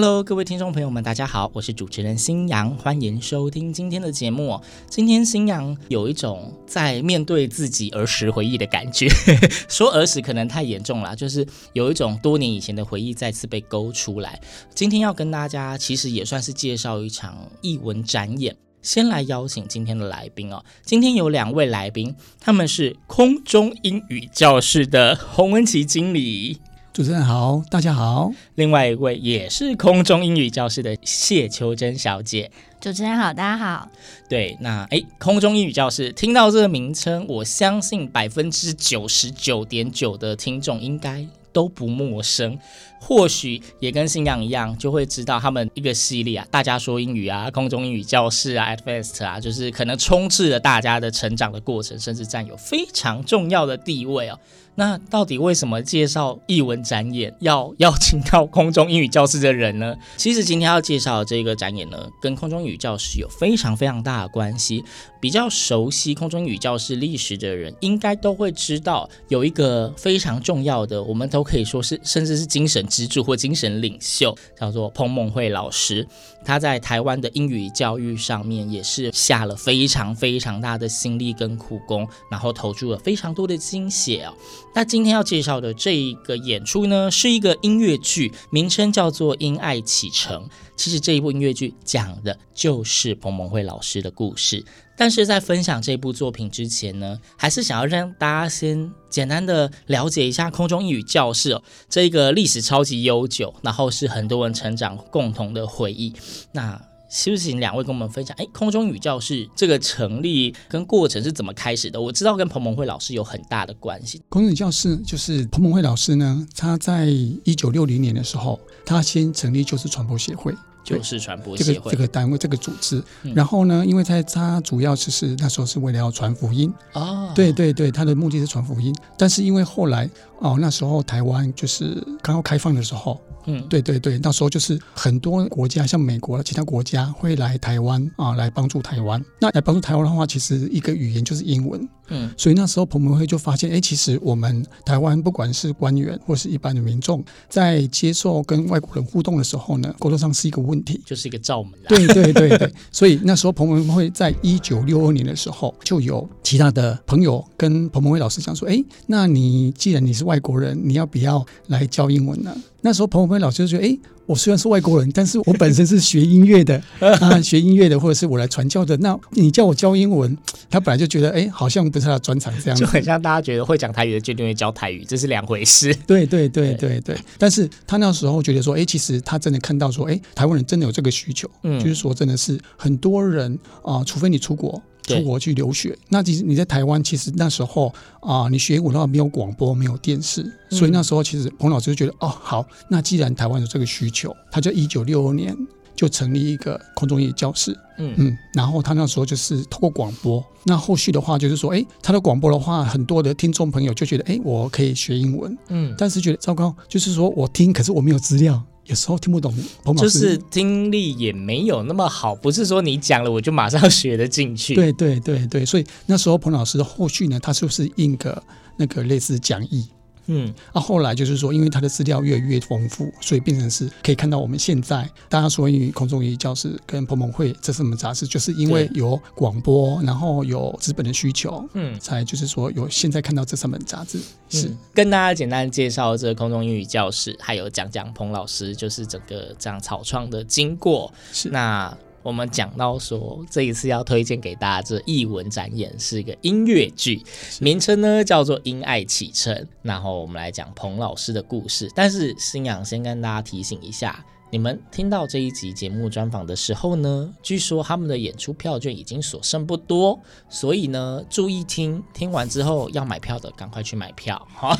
[0.00, 4.60] Hello，各位听众朋友们，大家好，我是主持人新阳，欢迎收听今天的节目。
[4.88, 9.08] 今天新阳有一种在面对自己儿时回忆的感觉，
[9.68, 14.40] 说儿时可能太严重了，就是有一种多年以前的回忆再次被勾出来。
[14.72, 18.56] 今天要跟大家，其实也算是介绍一场艺文展演。
[18.80, 26.60] 先来邀请今天的来宾哦，今天有两位来宾，他们是空中英语教室的洪文琪经理。
[26.98, 28.32] 主持人好，大家好。
[28.56, 32.50] 另外一位也是空中英语教室的谢秋珍小姐。
[32.80, 33.88] 主持人好，大家好。
[34.28, 42.58] 对，那诶，空中英语教室听到这个名称，我相信百分之九十九点九的听众应该都不陌生。
[43.00, 54.36] 或许也跟信仰一样，就会知道他们一个系列啊，大家说英语啊，空中英语教室啊，Advanced 啊，就是可能充斥了大家的成长的过程，甚至占有非常重要的地位哦。
[54.78, 59.96] 那到底为什么介绍译文展演要邀请到空中英语教室的人呢？
[60.16, 64.84] 其实今天要介绍的这个展演呢，跟空中英语教室有非常非常大的关系。
[65.20, 76.06] 比较熟悉空中英语教室历史的人，应该都会知道有一个非常重要的，我们都可以说是甚至是精神支柱或精神领袖，叫做彭蒙惠老师。
[76.44, 84.32] 他在台湾的英语教育上面也是下了非常非常大的心力跟苦功，然后投注了非常多的精血哦。
[84.78, 90.40] 那今天要介绍的这一个演出呢，是一个音乐剧，名称叫做《因爱启程》。
[90.76, 94.64] 其实这一部音乐剧讲的就是彭蒙惠老师的故事。
[94.96, 106.12] 但是在分享这部作品之前呢，还是想要让大家先简单的了解一下空中英语教室哦，这个历史超级悠久，然后是很多人成长共同的回忆。
[106.52, 108.36] 那是不是请两位跟我们分享？
[108.38, 112.00] 哎，空中英语教室这个成立跟过程是怎么开始的？
[112.00, 114.22] 我知道跟彭蒙慧老师有很大的关系。
[114.28, 120.54] 空中英语教室就是彭蒙慧老师呢，他在一九六零年的时候，他先成立就是传播协会。
[120.84, 130.08] 就是传播协会这个这个单位这个组织，嗯、然后呢，因为在他主要就是那时候是为了要传福音哦，对对对，他的目的是传福音，但是因为后来
[130.38, 133.20] 哦那时候台湾就是刚刚开放的时候。
[133.50, 139.24] 嗯，对对对，那时候就是很多国家，像美国其他国家会来台湾啊，来帮助台湾。
[139.40, 141.88] 那来帮助台湾的话，其实一个语言就是英文。
[142.08, 151.72] 嗯，所以那时候彭文惠就发现，哎，其实我们台湾不管是官员或是一般的民众，在接受跟外国人互动的时候呢，沟通上是一个问题，就是一个罩门。
[151.88, 162.56] 对对对对，所以那时候彭文惠在一九六二年的时候，就有其他的朋友跟彭文惠老师讲说，哎，那你既然你是外国人，你要不要来教英文呢？
[162.80, 163.98] 那时候彭文辉老师就觉得，哎，
[164.28, 168.94] 我虽然是外国人，但是我本身是学音乐的 啊，学音乐的，或者是我来传教的。
[168.98, 170.36] 那你叫我教英文，
[170.68, 175.94] 他本来就觉得，哎，好像不是他的专长，这样子就很像大家觉得会讲台语的就一定会教台语，这是两回事。
[176.06, 177.16] 对对对对对。
[177.38, 184.82] 但是他那时候觉得说，哎，其实他真的看到说，哎，台湾人真的有这个需求，嗯，就是说真的是很多人啊，除非你出国。
[185.08, 187.88] 出国去留学，那其实你在台湾，其实那时候
[188.20, 195.56] 啊、呃，你学英文的话没有广播，没有电视，所以那时候其实彭老师就觉得，哦，好，那既然台湾有这个需求，他就一九六二年
[195.96, 198.14] 就成立一个空中英语教室，嗯。
[198.18, 208.62] 嗯，然后他那时候就是透过广播，那后续的话就是说，哎，他的广播的话，很多的听众朋友就觉得，哎，我可以学英文，嗯，但是觉得糟糕，就是说我听，可是我没有资料。
[208.88, 209.54] 有时候听不懂，
[209.96, 214.74] 就是听力也没有那么好，不是说你讲了我就马上学得进去。
[214.74, 218.42] 对对对对，所以那时候彭老师的后续呢，他是不是印个
[218.76, 219.86] 那个类似讲义？
[220.28, 234.20] 嗯，啊，后来就是说，因为他的资料越来越丰富，所以变成是可以看到我们现在大家说英语空中英语教室跟彭彭会这是什么杂志，就是因为有广播，然后有资本的需求，嗯，才就是说有现在看到这三本杂志。
[234.48, 241.12] 是、嗯、跟大家简单介绍这个空中英语教室，还有讲讲彭老师就是整个这样草创的经过。
[241.32, 241.96] 是那。
[242.28, 247.22] 我们讲到说，这一次要推荐给大家这艺文展演是一个音乐剧，
[247.58, 249.54] 名称呢叫做《因爱启程》。
[249.80, 251.90] 然后我们来讲彭老师的故事。
[251.94, 260.18] 但是新阳先跟大家提醒一下，你们听到这一集节目专访的时候呢，据说他们的演出票券已经所剩不多，
[260.48, 264.48] 所以呢，注意听，听完之后要买票的赶快去买票。
[264.54, 264.74] 好，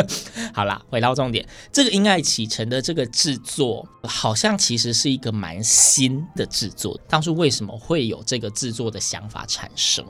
[0.52, 7.00] 好啦，回到重点，这个《因爱启程》的这个制作，好像其实是一个蛮新的制作。
[7.08, 10.04] 当初为什么会有这个制作的想法产生？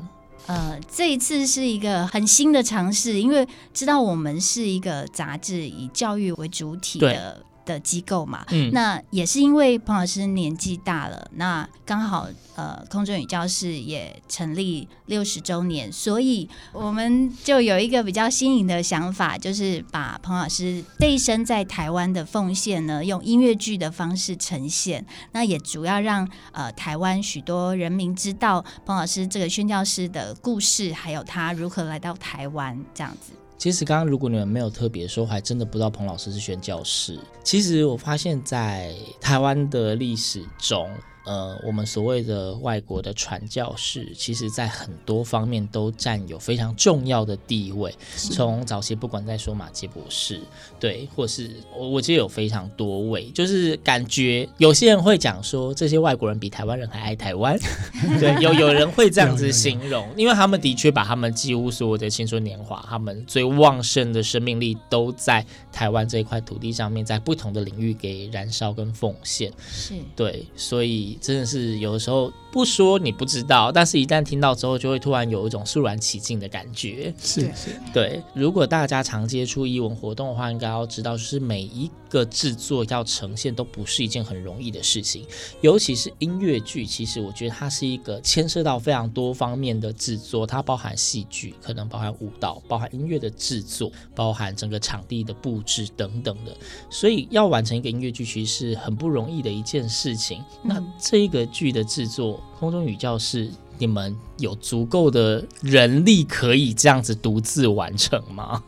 [0.46, 7.40] 呃，这一次是一个很新的尝试，因为知道我们是一个杂志，以教育为主体的。
[7.64, 33.32] 的机构嘛，嗯，那也是因为彭老师年纪大了，那刚好呃，空中语教室也成立六十周年，所以我们就有一个比较新颖的想法，就是把彭老师这一生在台湾的奉献呢，用音乐剧的方式呈现，那也主要让呃台湾许多人民知道彭老师这个宣教师的故事，还有他如何来到台湾这样子。
[33.64, 37.18] 其实刚刚如果你们没有特别说，还真的不知道彭老师是宣教师。
[37.42, 40.86] 其实我发现，在台湾的历史中。
[41.24, 47.94] 呃，我们所谓的外国的传教士，其实在很多方面都占有非常重要的地位。
[48.14, 50.40] 从早期不管在说马偕博士，
[50.78, 57.58] 对，或是我我记得有非常多位，就是感觉有些人会讲说，这些外国人比台湾人还爱台湾。
[58.20, 69.50] 对，有有人会这样子形容，因为他们的确把他们几乎所有的青春年华，他们最旺盛的生命力都在台湾这一块土地上面，在不同的领域给燃烧跟奉献。
[69.66, 71.13] 是对，所以。
[71.20, 77.12] 真的是有的时候不说你不知道，但是一旦听到之后，就会突然有一种肃然起敬的感觉。
[77.20, 78.22] 是是，对。
[78.32, 85.26] 如果大家常接触艺文活动的话，应该要知道，就是每一个制作要呈现都不是一件很容易的事情，
[85.62, 86.86] 尤其是音乐剧。
[86.86, 96.56] 其实我觉得它是一个牵涉到非常多方面的制作，它包含戏剧，可能包含舞蹈，包含音乐的制作，包含整个场地的布置等等的。
[96.88, 100.40] 所以要完成一个音乐剧，其实是很不容易的一件事情。
[100.62, 108.62] 那这一个剧的制作，空中语教室，你们有足够的人力可以这样子独自完成吗？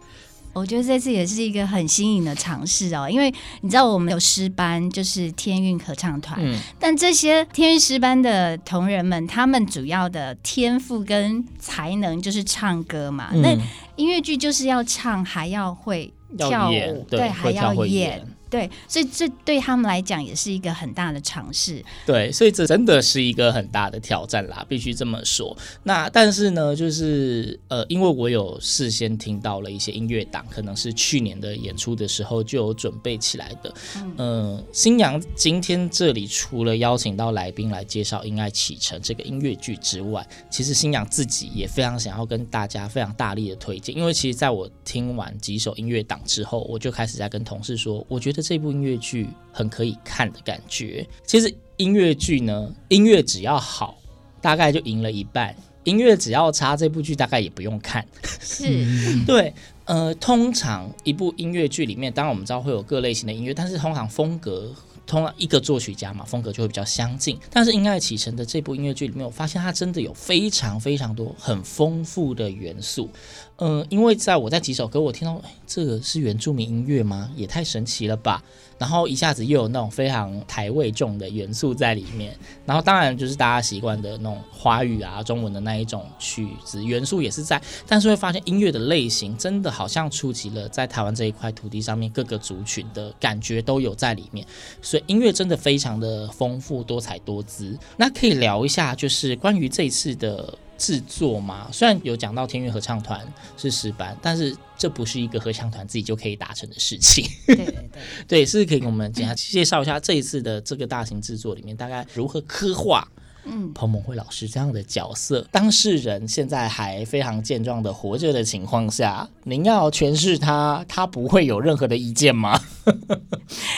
[0.53, 3.31] 我觉得这次也是一个很新颖的尝试哦，因为
[3.61, 13.51] 你知道我们有诗班，就是天韵合唱团，嗯，但这些天韵诗班的同仁们，他们主要的天赋跟才能就是唱歌嘛，嗯，那
[13.97, 18.27] 音乐剧就是要唱，还要会跳舞，对，对，还要演。
[18.49, 21.85] 对，所以这对他们来讲也是一个很大的尝试。
[22.07, 25.57] 对，所以这真的是一个很大的挑战啦，必须这么说。
[25.83, 33.75] 那但是呢，就是呃，因为我有事先听到了一些音乐档，可能是去年的演出的时候就有准备起来的。
[33.97, 48.36] 嗯，呃、新娘今天这里除了邀请到来宾来介绍《因爱启程》这个音乐剧之外，其实新娘自己也非常想要跟大家非常大力的推荐，因为其实在我听完几首音乐档之后，我就开始在跟同事说，我觉得。
[48.43, 51.07] 这部音乐剧很可以看的感觉。
[51.25, 53.97] 其实音乐剧呢，音乐只要好，
[54.41, 55.55] 大概就赢了一半；
[55.85, 58.07] 音乐只要差，这部剧大概也不用看。
[58.41, 58.85] 是，
[59.27, 59.53] 对，
[59.85, 64.73] 呃，通常一部音乐剧里面，当然我们知道会有各类型的音乐，但是通常风格，
[65.07, 67.39] 通常一个作曲家嘛，风格就会比较相近。
[67.51, 73.09] 但是《因爱启程》的这部音乐剧里面，我发现它真的有非常非常多很丰富的元素。
[73.57, 77.31] 嗯、呃，因为在我在几首歌，我听到，哎，这个是原住民音乐吗？
[77.35, 78.43] 也太神奇了吧！
[78.79, 82.37] 然后一下子又有那种非常台味重的元素在里面，
[82.67, 94.47] 然后当然就是大家习惯的那种华语啊、中文的那一种曲子元素也是在，但是会发现音乐的类型真的好像触及了在台湾这一块土地上面各个族群的感觉都有在里面，
[94.83, 97.79] 所以音乐真的非常的丰富多彩多姿。
[97.97, 100.57] 那可以聊一下，就是关于这次的。
[100.79, 103.27] 制作嘛，虽然有讲到天韵合唱团
[103.57, 104.55] 是诗班，但是
[104.87, 107.29] 这不是一个合唱团自己就可以达成的事情。
[107.45, 107.91] 对对对，
[108.29, 113.09] 对，是可以给我们简单介绍一下这一次的这个大型制作里面大概如何刻画，
[113.47, 115.41] 嗯，彭蒙惠老师这样的角色。
[115.41, 122.61] 嗯、当事人现在还非常健壮的活着的情况下，您要诠释他，他不会有任何的意见吗？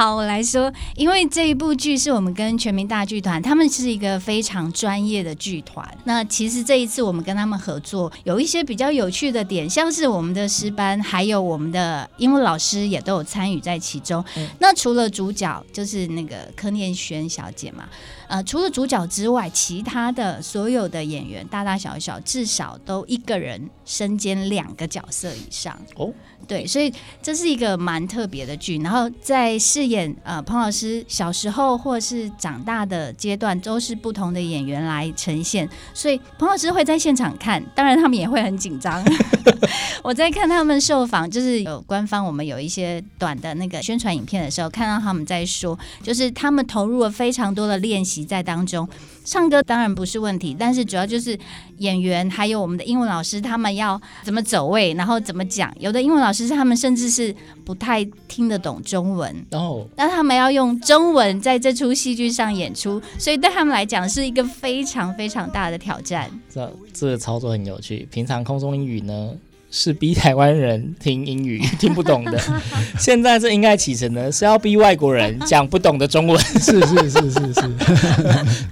[0.00, 5.86] 好，我来说，因为这一部剧是我们跟全民大剧团，他们是一个非常专业的剧团。
[6.04, 14.24] 那其实这一次我们跟他们合作，有一些比较有趣的点，像是我们的师班，还有我们的英文老师也都有参与在其中。
[14.58, 17.84] 那除了主角，就是那个柯念轩小姐嘛。
[18.30, 26.12] 呃，除了主角之外，其他的所有的演员大大小小至少都一个人身兼两个角色以上哦。
[26.46, 28.78] 对，所以这是一个蛮特别的剧。
[28.78, 39.02] 然后在饰饰演呃彭老师小时候或是长大的阶段，都是不同的演员来呈现，所以彭老师会在现场看，当然他们也会很紧张。
[40.04, 48.88] 我在看他们受访，就是有官方我们有一些短的那个宣传影片的时候，看到他们在说，就是他们投入了非常多的练习在当中。
[49.24, 51.38] 唱歌当然不是问题，但是主要就是
[51.78, 55.72] 演员还有我们的英文老师，他们要怎么走位，然后怎么讲。
[55.78, 57.34] 有的英文老师他们甚至是
[57.64, 66.28] 不太听得懂中文，然后那他们要用中文在这出戏剧上演出，所以对他们来讲是一个非常非常大的挑战。
[66.52, 68.08] 这这个操作很有趣。
[68.10, 69.30] 平常空中英语呢？
[69.70, 72.38] 是逼台湾人听英语 听不懂的，
[72.98, 77.62] 现在这应该启程呢，是要逼外国人 讲不懂的中文，是是是是是，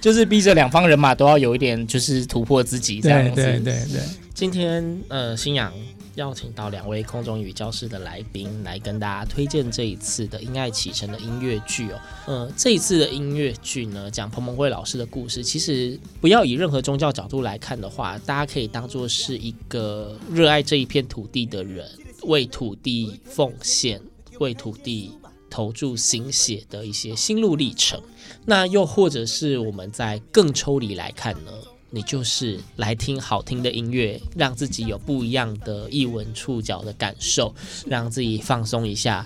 [0.01, 3.35] 就是逼着两方人马都要有一点就是突破自己这样子。
[3.35, 4.01] 对对对对，
[4.33, 5.71] 今天呃，星洋。
[6.19, 11.99] 邀请到两位空中语教室的来宾来跟大家推荐这一次的《因爱启程》的音乐剧哦。
[12.27, 15.41] 呃，这一次的音乐剧呢，讲彭蒙惠老师的故事。
[15.41, 21.89] 其实不要以任何宗教角度来看的话，大家可以当做是一个热爱这一片土地的人，
[22.23, 24.01] 为土地奉献、
[24.39, 25.11] 为土地
[25.49, 28.01] 投注心血的一些心路历程。
[28.45, 31.51] 那又或者是我们在更抽离来看呢？
[31.91, 37.53] 你就是来听好听的音乐，让自己有不一样的异闻触角的感受，
[37.87, 39.25] 让自己放松一下。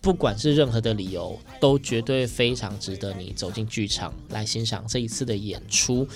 [0.00, 6.06] 不管是任何的理由，都绝对非常值得你走进剧场来欣赏这一次的演出。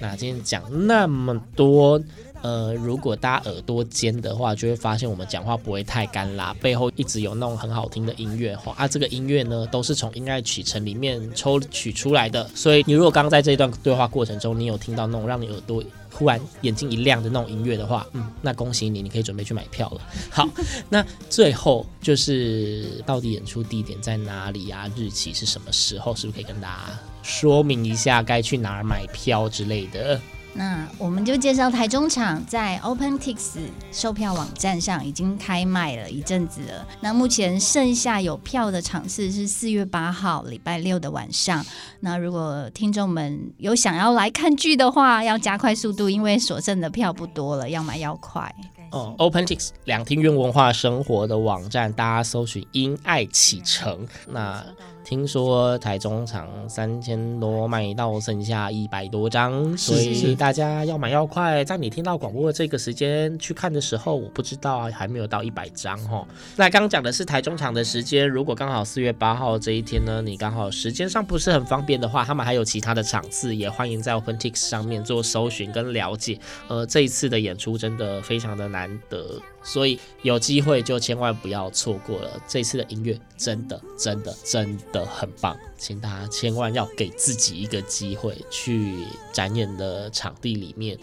[0.00, 2.02] 那今天讲那么多。
[2.46, 8.72] 呃，如果大家耳朵尖的话，就会发现我们讲话不会太干啦，背后一直有那种很好听的音乐哈。
[8.78, 12.48] 啊，这个音乐呢，都是从《音乐曲程》里面抽取出来的。
[12.54, 20.00] 所以你如果刚刚在这一段对话过程中，你有听到那种让你耳朵忽然眼睛一亮的那种音乐的话，嗯，那恭喜你，你可以准备去买票了。
[20.30, 20.48] 好，
[20.88, 24.88] 那最后就是到底演出地点在哪里啊？
[24.94, 26.14] 日期是什么时候？
[26.14, 30.20] 是不是可以跟大家说明一下该去哪儿买票之类的？
[30.56, 33.58] 那我们就介绍台中场在 OpenTix
[33.92, 36.86] 售票网站上已经开卖了一阵子了。
[37.00, 41.64] 那目前剩下有票的场次是四月八号礼拜六的晚上。
[42.00, 48.54] 那如果听众们有想要来看剧的话，要加快速度，因为所剩的票不多了，要买要快。
[48.96, 54.06] 哦，OpenTix 两厅院文化生活的网站，大家搜寻“因爱启程”。
[54.28, 54.64] 那
[55.04, 61.62] 听说台中场三千多卖到剩下一百多张，所以大家要买要快。
[61.62, 66.26] 在你听到广播的这个时间去看的时候，我不知道啊，还没有到一百张哈。
[66.56, 76.36] 那刚讲的是台中场的时间，如果刚好四月八号这一天呢，你刚好时间上不是很方便的话，他们还有其他的场次，也欢迎在 OpenTix 上面做搜寻跟了解。
[76.66, 79.40] 呃，这一次的演出真的非常的难难得。
[79.62, 90.96] 所以有机会就千万不要错过了，这次的音乐真的真的真的很棒，请大家千万要给自己一个机会去展演的场地里面。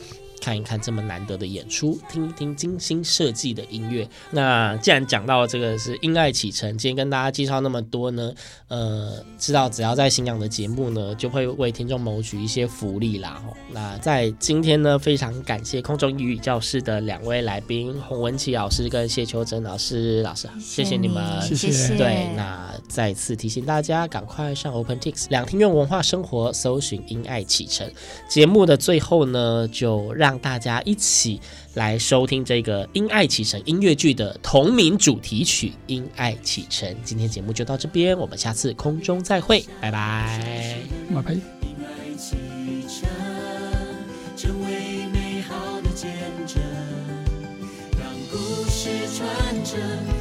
[0.44, 4.06] 看一看这么难得的演出，听一听精心设计的音乐。
[4.32, 8.34] 那既然讲到这个是因爱启程，今天跟大家介绍那么多呢，
[8.68, 13.42] 呃，知道只要在星洋的节目呢，就会为听众谋取一些福利啦。
[13.72, 21.96] 那在今天呢，非常感谢空中英语教室的两位来宾洪文琪老师跟谢秋珍老师，老师谢谢你们，谢谢。
[21.96, 27.90] 对，那再次提醒大家，赶快上 OpenTix 两厅院文化生活搜寻因爱启程。
[28.28, 31.40] 节目的最后呢，就让让大家一起
[31.76, 36.92] 来收听这个因爱启程音乐剧的同名主题曲因爱启程。
[37.04, 40.76] 今天节目就到这边我们下次空中再会拜拜。
[41.14, 41.34] 拜拜。
[41.34, 41.40] 因
[41.86, 42.36] 爱启
[42.88, 43.08] 程
[44.36, 46.12] 成为美好的见
[46.48, 46.60] 证
[48.00, 50.13] 让故事传